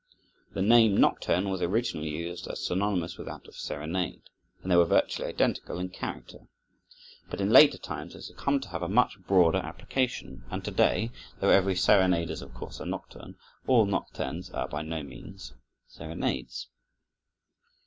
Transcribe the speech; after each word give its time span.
The 0.55 0.63
name 0.63 0.97
nocturne 0.97 1.47
was 1.51 1.61
originally 1.61 2.09
used 2.09 2.47
as 2.47 2.65
synonymous 2.65 3.19
with 3.19 3.27
that 3.27 3.45
of 3.47 3.55
serenade, 3.55 4.31
and 4.63 4.71
they 4.71 4.75
were 4.75 4.83
virtually 4.83 5.27
identical 5.29 5.77
in 5.77 5.89
character. 5.89 6.47
But 7.29 7.39
in 7.39 7.51
later 7.51 7.77
times 7.77 8.15
it 8.15 8.25
has 8.25 8.31
come 8.35 8.59
to 8.61 8.69
have 8.69 8.81
a 8.81 8.89
much 8.89 9.19
broader 9.27 9.59
application, 9.59 10.43
and 10.49 10.65
to 10.65 10.71
day, 10.71 11.11
though 11.39 11.51
every 11.51 11.75
serenade 11.75 12.31
is 12.31 12.41
of 12.41 12.51
course 12.55 12.79
a 12.79 12.85
nocturne, 12.87 13.35
all 13.67 13.85
nocturnes 13.85 14.49
are 14.49 14.67
by 14.67 14.81
no 14.81 15.03
means 15.03 15.53
serenades. 15.87 16.67